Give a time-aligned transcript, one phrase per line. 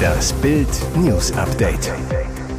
[0.00, 1.92] Das Bild News Update.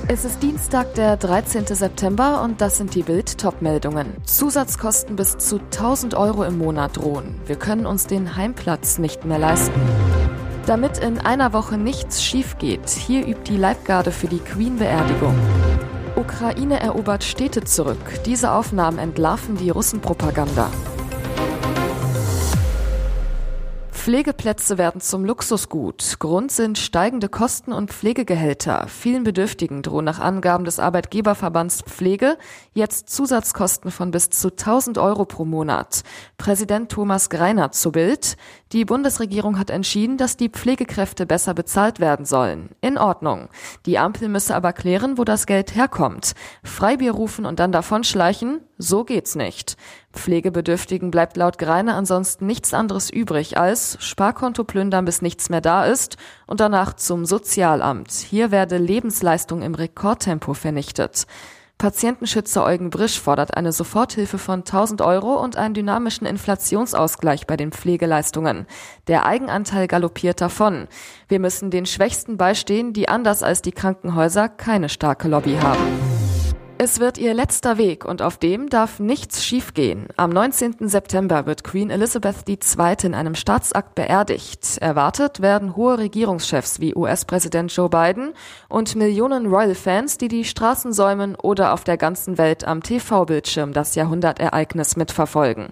[0.08, 1.66] Es ist Dienstag, der 13.
[1.68, 4.08] September und das sind die Bild-Top-Meldungen.
[4.26, 7.40] Zusatzkosten bis zu 1000 Euro im Monat drohen.
[7.46, 9.80] Wir können uns den Heimplatz nicht mehr leisten.
[10.66, 15.36] Damit in einer Woche nichts schief geht, hier übt die Leibgarde für die Queen-Beerdigung.
[16.16, 18.24] Ukraine erobert Städte zurück.
[18.26, 20.70] Diese Aufnahmen entlarven die Russenpropaganda.
[24.02, 26.16] Pflegeplätze werden zum Luxusgut.
[26.18, 28.88] Grund sind steigende Kosten und Pflegegehälter.
[28.88, 32.40] Vielen Bedürftigen drohen nach Angaben des Arbeitgeberverbands Pflege
[32.74, 36.02] jetzt Zusatzkosten von bis zu 1000 Euro pro Monat.
[36.40, 38.38] Präsident Thomas Greiner zu Bild.
[38.72, 42.72] Die Bundesregierung hat entschieden, dass die Pflegekräfte besser bezahlt werden sollen.
[42.82, 43.50] In Ordnung.
[43.86, 46.34] Die Ampel müsse aber klären, wo das Geld herkommt.
[46.64, 48.62] Freibier rufen und dann davonschleichen?
[48.80, 49.78] So geht's nicht.
[50.14, 55.86] Pflegebedürftigen bleibt laut Greiner ansonsten nichts anderes übrig als Sparkonto plündern, bis nichts mehr da
[55.86, 58.12] ist und danach zum Sozialamt.
[58.12, 61.26] Hier werde Lebensleistung im Rekordtempo vernichtet.
[61.82, 67.72] Patientenschützer Eugen Brisch fordert eine Soforthilfe von 1000 Euro und einen dynamischen Inflationsausgleich bei den
[67.72, 68.68] Pflegeleistungen.
[69.08, 70.88] Der Eigenanteil galoppiert davon.
[71.28, 76.11] Wir müssen den Schwächsten beistehen, die anders als die Krankenhäuser keine starke Lobby haben.
[76.84, 80.08] Es wird ihr letzter Weg und auf dem darf nichts schiefgehen.
[80.18, 80.90] Am 19.
[80.90, 82.96] September wird Queen Elizabeth II.
[83.04, 84.80] in einem Staatsakt beerdigt.
[84.80, 88.34] Erwartet werden hohe Regierungschefs wie US-Präsident Joe Biden
[88.68, 93.94] und Millionen Royal-Fans, die die Straßen säumen oder auf der ganzen Welt am TV-Bildschirm das
[93.94, 95.68] Jahrhundertereignis mitverfolgen.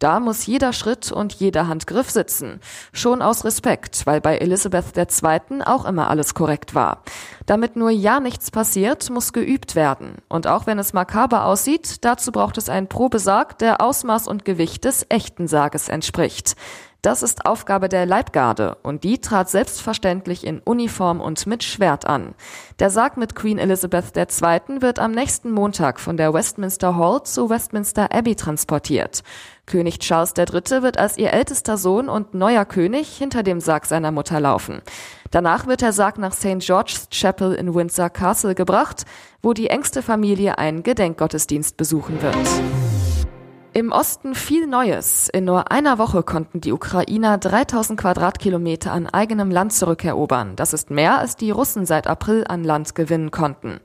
[0.00, 2.60] Da muss jeder Schritt und jeder Handgriff sitzen.
[2.90, 5.62] Schon aus Respekt, weil bei Elisabeth II.
[5.62, 7.02] auch immer alles korrekt war.
[7.44, 10.14] Damit nur ja nichts passiert, muss geübt werden.
[10.28, 14.86] Und auch wenn es makaber aussieht, dazu braucht es einen Probesarg, der Ausmaß und Gewicht
[14.86, 16.56] des echten Sarges entspricht.
[17.02, 22.34] Das ist Aufgabe der Leibgarde und die trat selbstverständlich in Uniform und mit Schwert an.
[22.78, 24.82] Der Sarg mit Queen Elizabeth II.
[24.82, 29.22] wird am nächsten Montag von der Westminster Hall zu Westminster Abbey transportiert.
[29.64, 30.82] König Charles III.
[30.82, 34.82] wird als ihr ältester Sohn und neuer König hinter dem Sarg seiner Mutter laufen.
[35.30, 36.58] Danach wird der Sarg nach St.
[36.58, 39.06] George's Chapel in Windsor Castle gebracht,
[39.40, 42.36] wo die engste Familie einen Gedenkgottesdienst besuchen wird.
[43.72, 45.28] Im Osten viel Neues.
[45.28, 50.56] In nur einer Woche konnten die Ukrainer 3000 Quadratkilometer an eigenem Land zurückerobern.
[50.56, 53.78] Das ist mehr, als die Russen seit April an Land gewinnen konnten.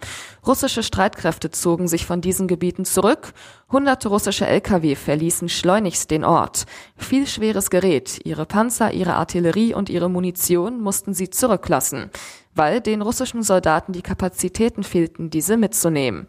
[0.45, 3.33] Russische Streitkräfte zogen sich von diesen Gebieten zurück.
[3.71, 6.65] Hunderte russische Lkw verließen schleunigst den Ort.
[6.97, 12.09] Viel schweres Gerät, ihre Panzer, ihre Artillerie und ihre Munition mussten sie zurücklassen,
[12.55, 16.25] weil den russischen Soldaten die Kapazitäten fehlten, diese mitzunehmen.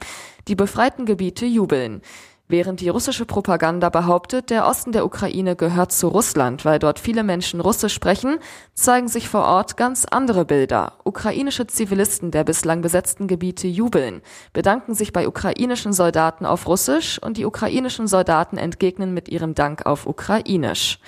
[0.47, 2.03] Die befreiten Gebiete jubeln.
[2.49, 7.25] Während die russische Propaganda behauptet, der Osten der Ukraine gehört zu Russland, weil dort viele
[7.25, 8.39] Menschen Russisch sprechen,
[8.73, 10.93] zeigen sich vor Ort ganz andere Bilder.
[11.03, 17.37] Ukrainische Zivilisten der bislang besetzten Gebiete jubeln, bedanken sich bei ukrainischen Soldaten auf Russisch und
[17.37, 21.01] die ukrainischen Soldaten entgegnen mit ihrem Dank auf Ukrainisch.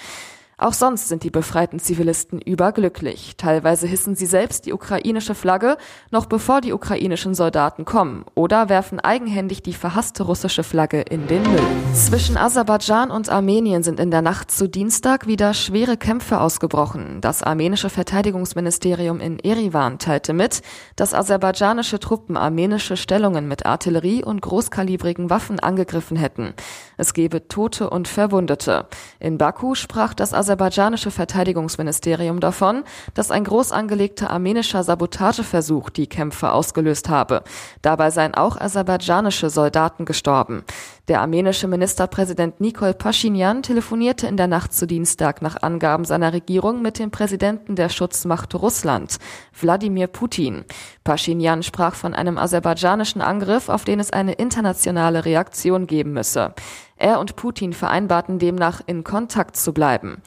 [0.60, 3.34] Auch sonst sind die befreiten Zivilisten überglücklich.
[3.36, 5.76] Teilweise hissen sie selbst die ukrainische Flagge,
[6.10, 11.44] noch bevor die ukrainischen Soldaten kommen, oder werfen eigenhändig die verhasste russische Flagge in den
[11.44, 11.62] Müll.
[11.94, 17.20] Zwischen Aserbaidschan und Armenien sind in der Nacht zu Dienstag wieder schwere Kämpfe ausgebrochen.
[17.20, 20.62] Das armenische Verteidigungsministerium in Erivan teilte mit,
[20.96, 26.54] dass aserbaidschanische Truppen armenische Stellungen mit Artillerie und großkalibrigen Waffen angegriffen hätten.
[26.96, 28.86] Es gebe Tote und Verwundete.
[29.20, 36.52] In Baku sprach das aserbaidschanische Verteidigungsministerium davon, dass ein groß angelegter armenischer Sabotageversuch die Kämpfe
[36.52, 37.42] ausgelöst habe.
[37.82, 40.64] Dabei seien auch aserbaidschanische Soldaten gestorben.
[41.08, 46.80] Der armenische Ministerpräsident Nikol Pashinyan telefonierte in der Nacht zu Dienstag nach Angaben seiner Regierung
[46.80, 49.18] mit dem Präsidenten der Schutzmacht Russland,
[49.60, 50.64] Wladimir Putin.
[51.04, 56.54] Pashinyan sprach von einem aserbaidschanischen Angriff, auf den es eine internationale Reaktion geben müsse.
[56.98, 60.22] Er und Putin vereinbarten demnach, in Kontakt zu bleiben.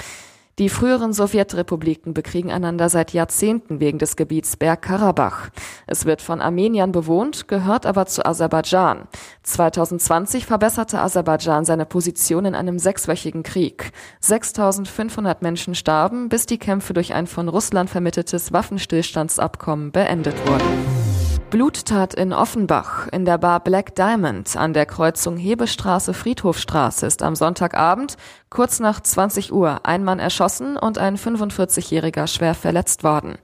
[0.59, 5.49] Die früheren Sowjetrepubliken bekriegen einander seit Jahrzehnten wegen des Gebiets Bergkarabach.
[5.87, 9.07] Es wird von Armeniern bewohnt, gehört aber zu Aserbaidschan.
[9.43, 13.91] 2020 verbesserte Aserbaidschan seine Position in einem sechswöchigen Krieg.
[14.19, 21.10] 6500 Menschen starben, bis die Kämpfe durch ein von Russland vermitteltes Waffenstillstandsabkommen beendet wurden.
[21.51, 23.09] Bluttat in Offenbach.
[23.11, 28.15] In der Bar Black Diamond an der Kreuzung Hebestraße Friedhofstraße ist am Sonntagabend
[28.49, 33.37] kurz nach 20 Uhr ein Mann erschossen und ein 45-Jähriger schwer verletzt worden.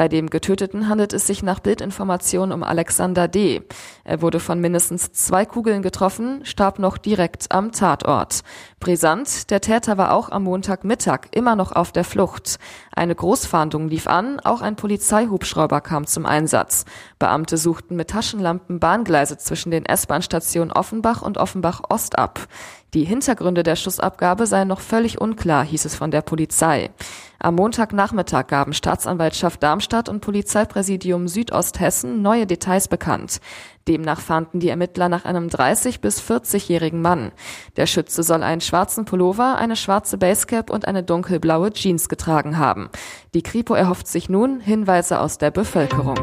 [0.00, 3.60] Bei dem Getöteten handelt es sich nach Bildinformationen um Alexander D.
[4.02, 8.40] Er wurde von mindestens zwei Kugeln getroffen, starb noch direkt am Tatort.
[8.78, 12.56] Brisant, der Täter war auch am Montagmittag immer noch auf der Flucht.
[12.96, 16.86] Eine Großfahndung lief an, auch ein Polizeihubschrauber kam zum Einsatz.
[17.18, 22.48] Beamte suchten mit Taschenlampen Bahngleise zwischen den S-Bahn-Stationen Offenbach und Offenbach Ost ab.
[22.92, 26.90] Die Hintergründe der Schussabgabe seien noch völlig unklar, hieß es von der Polizei.
[27.38, 33.40] Am Montagnachmittag gaben Staatsanwaltschaft Darmstadt und Polizeipräsidium Südosthessen neue Details bekannt.
[33.86, 37.30] Demnach fanden die Ermittler nach einem 30- bis 40-jährigen Mann.
[37.76, 42.90] Der Schütze soll einen schwarzen Pullover, eine schwarze Basecap und eine dunkelblaue Jeans getragen haben.
[43.34, 46.18] Die Kripo erhofft sich nun Hinweise aus der Bevölkerung.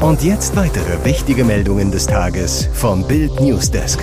[0.00, 4.00] Und jetzt weitere wichtige Meldungen des Tages vom Bild Newsdesk.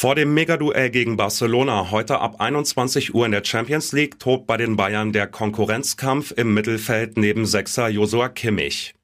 [0.00, 4.56] Vor dem Megaduell gegen Barcelona heute ab 21 Uhr in der Champions League tobt bei
[4.56, 8.94] den Bayern der Konkurrenzkampf im Mittelfeld neben Sechser Josua Kimmich.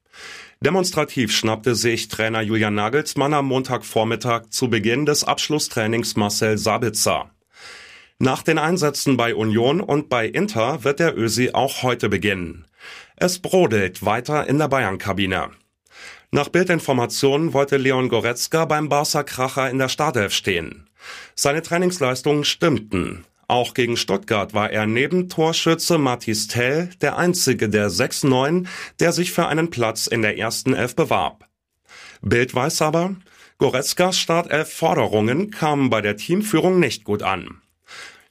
[0.59, 7.29] Demonstrativ schnappte sich Trainer Julian Nagelsmann am Montagvormittag zu Beginn des Abschlusstrainings Marcel Sabitzer.
[8.17, 12.65] Nach den Einsätzen bei Union und bei Inter wird der Ösi auch heute beginnen.
[13.17, 15.51] Es brodelt weiter in der Bayern-Kabine.
[16.31, 20.86] Nach Bildinformationen wollte Leon Goretzka beim Barca-Kracher in der Startelf stehen.
[21.35, 23.25] Seine Trainingsleistungen stimmten.
[23.47, 28.67] Auch gegen Stuttgart war er neben Torschütze Mathis Tell der einzige der 6-9,
[28.99, 31.47] der sich für einen Platz in der ersten Elf bewarb.
[32.21, 33.15] Bild weiß aber,
[33.57, 37.61] Goretzkas Startelf-Forderungen kamen bei der Teamführung nicht gut an.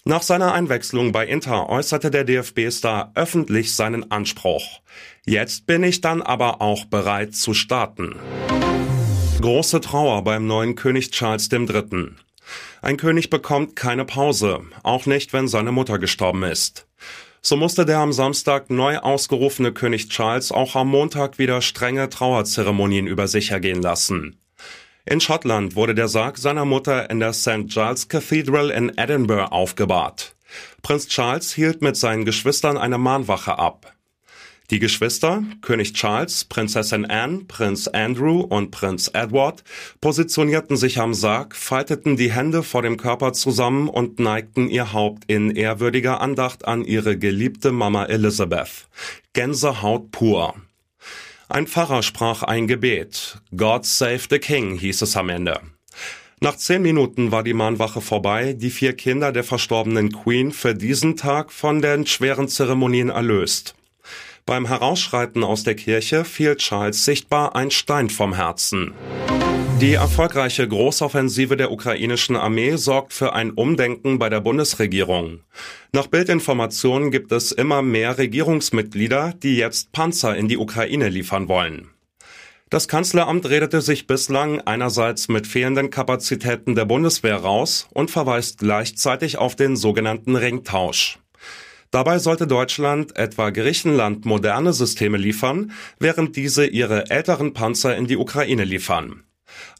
[0.04, 4.80] Nach seiner Einwechslung bei Inter äußerte der DFB-Star öffentlich seinen Anspruch.
[5.24, 8.14] Jetzt bin ich dann aber auch bereit zu starten.
[9.40, 12.10] Große Trauer beim neuen König Charles III.
[12.86, 16.86] Ein König bekommt keine Pause, auch nicht, wenn seine Mutter gestorben ist.
[17.42, 23.08] So musste der am Samstag neu ausgerufene König Charles auch am Montag wieder strenge Trauerzeremonien
[23.08, 24.38] über sich ergehen lassen.
[25.04, 27.66] In Schottland wurde der Sarg seiner Mutter in der St.
[27.66, 30.36] Giles Cathedral in Edinburgh aufgebahrt.
[30.82, 33.95] Prinz Charles hielt mit seinen Geschwistern eine Mahnwache ab.
[34.70, 39.62] Die Geschwister, König Charles, Prinzessin Anne, Prinz Andrew und Prinz Edward,
[40.00, 45.22] positionierten sich am Sarg, falteten die Hände vor dem Körper zusammen und neigten ihr Haupt
[45.28, 48.88] in ehrwürdiger Andacht an ihre geliebte Mama Elizabeth.
[49.34, 50.54] Gänsehaut pur.
[51.48, 53.38] Ein Pfarrer sprach ein Gebet.
[53.56, 55.60] God save the King hieß es am Ende.
[56.40, 61.16] Nach zehn Minuten war die Mahnwache vorbei, die vier Kinder der verstorbenen Queen für diesen
[61.16, 63.76] Tag von den schweren Zeremonien erlöst.
[64.46, 68.92] Beim Herausschreiten aus der Kirche fiel Charles sichtbar ein Stein vom Herzen.
[69.80, 75.40] Die erfolgreiche Großoffensive der ukrainischen Armee sorgt für ein Umdenken bei der Bundesregierung.
[75.90, 81.90] Nach Bildinformationen gibt es immer mehr Regierungsmitglieder, die jetzt Panzer in die Ukraine liefern wollen.
[82.70, 89.38] Das Kanzleramt redete sich bislang einerseits mit fehlenden Kapazitäten der Bundeswehr raus und verweist gleichzeitig
[89.38, 91.18] auf den sogenannten Ringtausch.
[91.96, 98.18] Dabei sollte Deutschland etwa Griechenland moderne Systeme liefern, während diese ihre älteren Panzer in die
[98.18, 99.22] Ukraine liefern.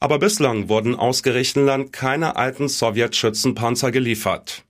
[0.01, 4.65] Aber bislang wurden aus Griechenland keine alten Sowjetschützenpanzer geliefert.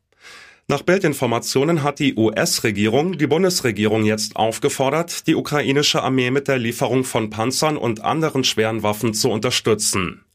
[0.66, 7.04] Nach Bildinformationen hat die US-Regierung die Bundesregierung jetzt aufgefordert, die ukrainische Armee mit der Lieferung
[7.04, 10.25] von Panzern und anderen schweren Waffen zu unterstützen.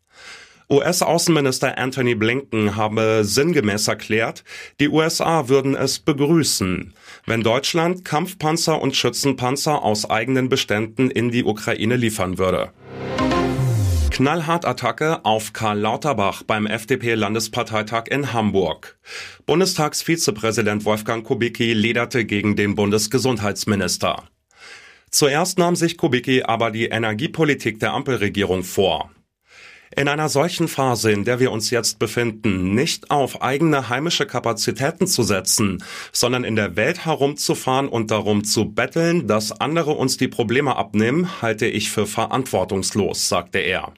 [0.71, 4.45] US-Außenminister Anthony Blinken habe sinngemäß erklärt,
[4.79, 6.93] die USA würden es begrüßen,
[7.25, 12.71] wenn Deutschland Kampfpanzer und Schützenpanzer aus eigenen Beständen in die Ukraine liefern würde.
[14.11, 18.97] Knallhart Attacke auf Karl Lauterbach beim FDP-Landesparteitag in Hamburg.
[19.45, 24.23] Bundestagsvizepräsident Wolfgang Kubicki lederte gegen den Bundesgesundheitsminister.
[25.09, 29.11] Zuerst nahm sich Kubicki aber die Energiepolitik der Ampelregierung vor.
[29.95, 35.05] In einer solchen Phase, in der wir uns jetzt befinden, nicht auf eigene heimische Kapazitäten
[35.05, 35.83] zu setzen,
[36.13, 41.41] sondern in der Welt herumzufahren und darum zu betteln, dass andere uns die Probleme abnehmen,
[41.41, 43.93] halte ich für verantwortungslos, sagte er.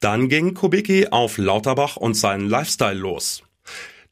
[0.00, 3.42] Dann ging Kubicki auf Lauterbach und seinen Lifestyle los.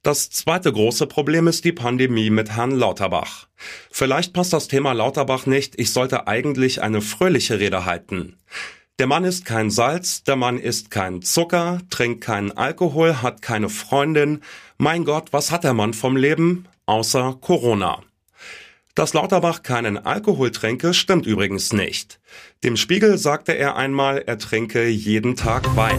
[0.03, 3.47] Das zweite große Problem ist die Pandemie mit Herrn Lauterbach.
[3.91, 8.37] Vielleicht passt das Thema Lauterbach nicht, ich sollte eigentlich eine fröhliche Rede halten.
[9.03, 13.69] Der Mann ist kein Salz, der Mann ist kein Zucker, trinkt keinen Alkohol, hat keine
[13.69, 14.43] Freundin.
[14.79, 16.69] Mein Gott, was hat der Mann vom Leben?
[16.87, 17.99] Außer Corona.
[18.95, 22.21] Dass Lauterbach keinen Alkohol trinke, stimmt übrigens nicht.
[22.63, 25.99] Dem Spiegel sagte er einmal, er trinke jeden Tag Wein.